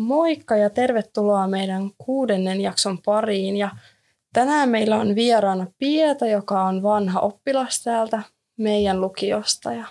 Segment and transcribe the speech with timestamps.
[0.00, 3.56] Moikka ja tervetuloa meidän kuudennen jakson pariin.
[3.56, 3.70] Ja
[4.32, 8.22] tänään meillä on vieraana Pieta, joka on vanha oppilas täältä
[8.56, 9.72] meidän lukiosta.
[9.72, 9.86] Ja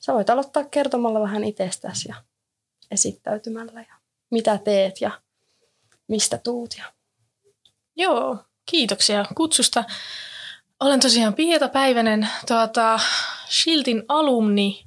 [0.00, 2.14] sä voit aloittaa kertomalla vähän itsestäsi ja
[2.90, 3.94] esittäytymällä ja
[4.30, 5.10] mitä teet ja
[6.08, 6.74] mistä tuut.
[6.78, 6.84] Ja...
[7.96, 8.38] Joo,
[8.70, 9.84] kiitoksia kutsusta.
[10.80, 13.00] Olen tosiaan Pieta Päivänen, tuota,
[13.50, 14.84] Shiltin alumni.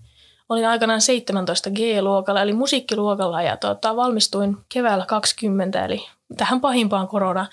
[0.49, 7.47] Olin aikanaan 17 G-luokalla, eli musiikkiluokalla, ja tuota, valmistuin keväällä 20, eli tähän pahimpaan korona,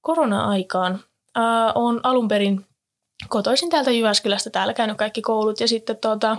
[0.00, 1.00] korona-aikaan.
[1.74, 2.66] Olen alun perin
[3.28, 6.36] kotoisin täältä Jyväskylästä, täällä käynyt kaikki koulut, ja sitten tuota,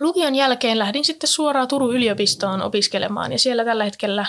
[0.00, 4.26] lukion jälkeen lähdin sitten suoraan Turun yliopistoon opiskelemaan, ja siellä tällä hetkellä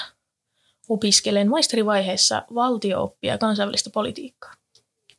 [0.90, 4.54] opiskelen maisterivaiheessa valtiooppia ja kansainvälistä politiikkaa.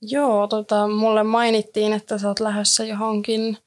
[0.02, 3.58] Joo, tota, mulle mainittiin, että sä oot lähdössä johonkin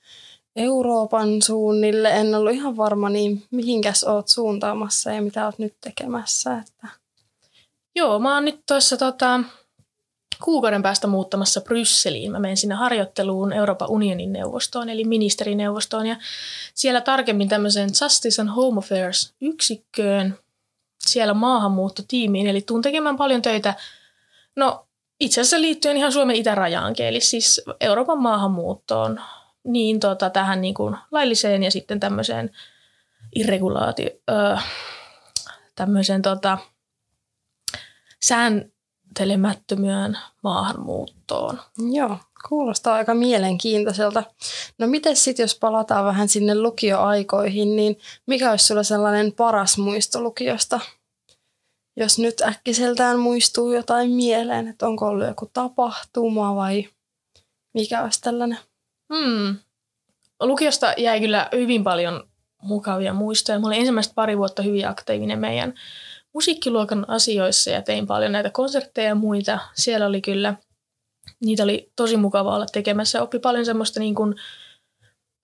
[0.59, 2.09] Euroopan suunnille.
[2.09, 6.57] En ollut ihan varma, niin mihinkäs oot suuntaamassa ja mitä oot nyt tekemässä?
[6.57, 6.87] Että...
[7.95, 9.39] Joo, mä oon nyt tuossa tota,
[10.43, 12.31] kuukauden päästä muuttamassa Brysseliin.
[12.31, 16.15] Mä menen sinne harjoitteluun Euroopan unionin neuvostoon, eli ministerineuvostoon, ja
[16.73, 20.37] siellä tarkemmin tämmöiseen Justice and Home Affairs yksikköön,
[20.99, 23.73] siellä maahanmuuttotiimiin, eli tuun tekemään paljon töitä,
[24.55, 24.85] no
[25.19, 29.21] itse asiassa liittyen ihan Suomen itärajaankin, eli siis Euroopan maahanmuuttoon,
[29.63, 32.51] niin tota, tähän niin kuin lailliseen ja sitten tämmöiseen
[33.35, 34.57] irregulaati, öö,
[35.75, 36.57] tämmöiseen tota,
[38.21, 41.61] sääntelemättömään maahanmuuttoon.
[41.91, 42.17] Joo,
[42.49, 44.23] kuulostaa aika mielenkiintoiselta.
[44.77, 50.21] No miten sitten, jos palataan vähän sinne lukioaikoihin, niin mikä olisi sulla sellainen paras muisto
[50.21, 50.79] lukiosta?
[51.99, 56.89] jos nyt äkkiseltään muistuu jotain mieleen, että onko ollut joku tapahtuma vai
[57.73, 58.57] mikä olisi tällainen?
[59.13, 59.55] Hmm.
[60.39, 62.29] Lukiosta jäi kyllä hyvin paljon
[62.61, 63.59] mukavia muistoja.
[63.59, 65.73] Mä olin ensimmäistä pari vuotta hyvin aktiivinen meidän
[66.33, 69.59] musiikkiluokan asioissa ja tein paljon näitä konsertteja ja muita.
[69.73, 70.53] Siellä oli kyllä,
[71.45, 73.21] niitä oli tosi mukava olla tekemässä.
[73.21, 74.35] Oppi paljon semmoista niin kuin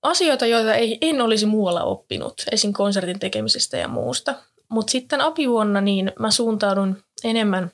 [0.02, 2.74] asioita, joita ei, en olisi muualla oppinut, esim.
[2.74, 4.36] konsertin tekemisestä ja muusta.
[4.70, 7.72] Mutta sitten apivuonna niin mä suuntaudun enemmän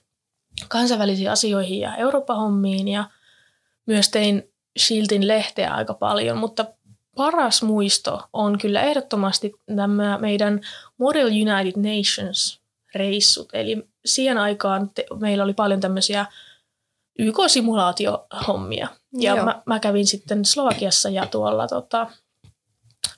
[0.67, 3.03] kansainvälisiin asioihin ja Eurooppa-hommiin ja
[3.85, 6.65] myös tein Shieldin lehteä aika paljon, mutta
[7.15, 10.61] paras muisto on kyllä ehdottomasti tämä meidän
[10.97, 12.61] Model United Nations
[12.95, 13.49] reissut.
[13.53, 16.25] Eli siihen aikaan te, meillä oli paljon tämmöisiä
[17.19, 18.87] YK-simulaatiohommia.
[19.19, 22.07] Ja mä, mä, kävin sitten Slovakiassa ja tuolla tota,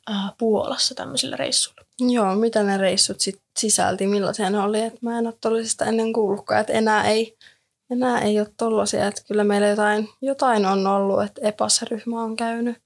[0.08, 1.81] ää, Puolassa tämmöisillä reissuilla.
[2.00, 4.81] Joo, mitä ne reissut sit sisälti, millaisia ne oli.
[4.81, 7.38] Et mä en ole tollisesta ennen kuullutkaan, että enää ei,
[7.93, 9.07] enää ei ole tollaisia.
[9.07, 12.77] Että kyllä meillä jotain, jotain on ollut, että EPAS-ryhmä on käynyt,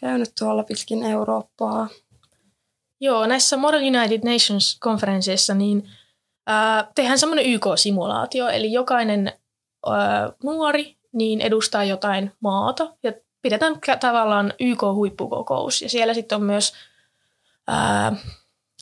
[0.00, 1.88] käynyt tuolla pitkin Eurooppaa.
[3.00, 5.90] Joo, näissä Model United Nations-konferensseissa niin
[6.46, 9.32] ää, tehdään semmoinen YK-simulaatio, eli jokainen
[9.86, 15.82] ää, nuori niin edustaa jotain maata ja pidetään tavallaan YK-huippukokous.
[15.82, 16.72] Ja siellä sitten on myös
[17.68, 18.16] ää,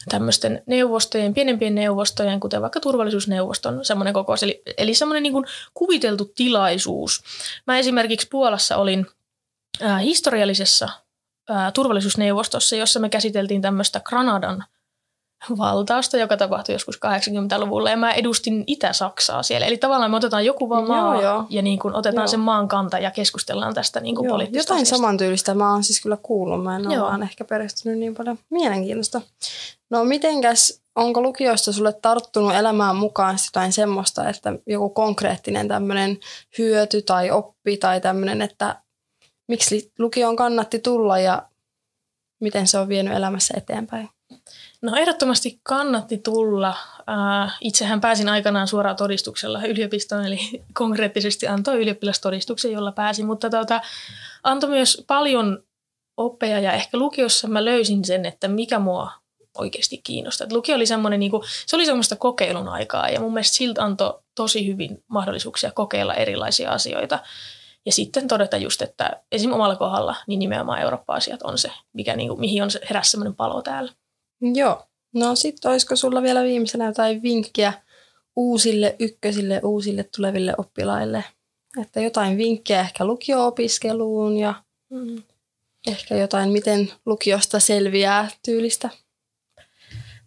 [0.09, 7.23] tämmöisten neuvostojen, pienempien neuvostojen, kuten vaikka turvallisuusneuvoston semmoinen kokous, eli, eli semmoinen niin kuviteltu tilaisuus.
[7.67, 9.07] Mä esimerkiksi Puolassa olin
[9.81, 10.89] ää, historiallisessa
[11.49, 14.65] ää, turvallisuusneuvostossa, jossa me käsiteltiin tämmöistä Granadan
[15.59, 19.67] valtausta, joka tapahtui joskus 80-luvulla, ja mä edustin Itä-Saksaa siellä.
[19.67, 21.47] Eli tavallaan me otetaan joku vaan maa, joo, joo.
[21.51, 22.27] ja niin kuin otetaan joo.
[22.27, 24.97] sen maan kanta ja keskustellaan tästä niin kuin poliittisesta Jotain asiasta.
[24.97, 29.21] samantyylistä mä oon siis kyllä kuullut, mä en ole vaan ehkä perehtynyt niin paljon mielenkiintoista.
[29.93, 36.19] No mitenkäs, onko lukiosta sulle tarttunut elämään mukaan jotain semmoista, että joku konkreettinen tämmöinen
[36.59, 38.83] hyöty tai oppi tai tämmöinen, että
[39.49, 41.49] miksi lukioon kannatti tulla ja
[42.41, 44.09] miten se on vienyt elämässä eteenpäin?
[44.83, 46.77] No ehdottomasti kannatti tulla.
[47.11, 50.39] Äh, itsehän pääsin aikanaan suoraan todistuksella yliopistoon, eli
[50.79, 53.81] konkreettisesti antoi ylioppilastodistuksen, jolla pääsin, mutta tuota,
[54.43, 55.65] antoi myös paljon
[56.17, 59.22] oppeja ja ehkä lukiossa mä löysin sen, että mikä mua
[59.59, 60.45] oikeasti kiinnostaa.
[60.45, 63.85] Et lukio oli semmoinen, niin kuin, se oli semmoista kokeilun aikaa ja mun mielestä siltä
[63.85, 67.19] antoi tosi hyvin mahdollisuuksia kokeilla erilaisia asioita.
[67.87, 69.53] Ja sitten todeta just, että esim.
[69.53, 73.35] omalla kohdalla niin nimenomaan Eurooppa-asiat on se, mikä, niin kuin, mihin on se, heräs semmoinen
[73.35, 73.93] palo täällä.
[74.55, 74.87] Joo.
[75.15, 77.73] No sitten olisiko sulla vielä viimeisenä jotain vinkkiä
[78.37, 81.25] uusille ykkösille, uusille tuleville oppilaille?
[81.83, 84.55] Että jotain vinkkejä ehkä lukio-opiskeluun ja
[84.91, 85.23] mm.
[85.87, 88.91] ehkä jotain, miten lukiosta selviää tyylistä?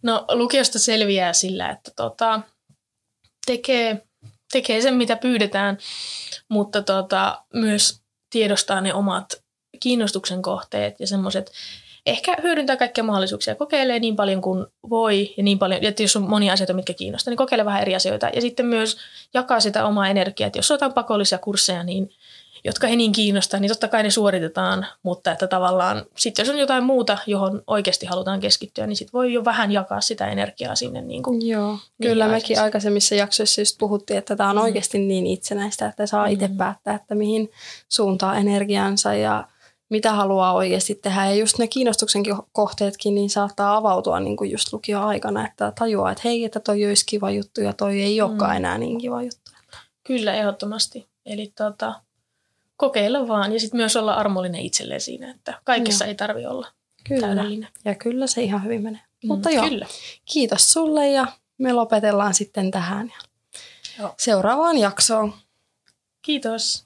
[0.02, 2.40] No lukiosta selviää sillä, että tota,
[3.46, 4.06] tekee,
[4.52, 5.78] tekee sen, mitä pyydetään,
[6.48, 8.00] mutta tota, myös
[8.30, 9.26] tiedostaa ne omat
[9.80, 11.52] kiinnostuksen kohteet ja semmoiset
[12.06, 13.54] ehkä hyödyntää kaikkia mahdollisuuksia.
[13.54, 17.30] Kokeilee niin paljon kuin voi ja niin paljon, että jos on monia asioita, mitkä kiinnostaa,
[17.30, 18.30] niin kokeile vähän eri asioita.
[18.34, 18.96] Ja sitten myös
[19.34, 20.46] jakaa sitä omaa energiaa.
[20.46, 22.10] Että jos otetaan pakollisia kursseja, niin
[22.64, 26.58] jotka ei niin kiinnosta, niin totta kai ne suoritetaan, mutta että tavallaan sitten jos on
[26.58, 31.00] jotain muuta, johon oikeasti halutaan keskittyä, niin sitten voi jo vähän jakaa sitä energiaa sinne.
[31.02, 34.62] Niin kuin, Joo, kyllä mekin aikaisemmissa jaksoissa just puhuttiin, että tämä on mm.
[34.62, 36.56] oikeasti niin itsenäistä, että saa itse mm.
[36.56, 37.50] päättää, että mihin
[37.88, 39.48] suuntaa energiansa ja
[39.88, 41.26] mitä haluaa oikeasti tehdä.
[41.26, 42.22] Ja just ne kiinnostuksen
[42.52, 47.06] kohteetkin niin saattaa avautua niin kuin just lukio-aikana, että tajuaa, että hei, että toi olisi
[47.06, 48.56] kiva juttu ja toi ei olekaan mm.
[48.56, 49.50] enää niin kiva juttu.
[50.06, 51.08] Kyllä, ehdottomasti.
[51.26, 51.94] Eli tota,
[52.76, 56.08] kokeilla vaan ja sitten myös olla armollinen itselleen siinä, että kaikessa joo.
[56.08, 56.68] ei tarvi olla
[57.08, 57.26] kyllä.
[57.26, 57.68] täydellinen.
[57.84, 59.00] Ja kyllä se ihan hyvin menee.
[59.24, 59.86] Mm, Mutta joo, kyllä.
[60.24, 61.26] kiitos sulle ja
[61.58, 63.28] me lopetellaan sitten tähän ja
[63.98, 64.14] joo.
[64.18, 65.34] seuraavaan jaksoon.
[66.22, 66.85] Kiitos.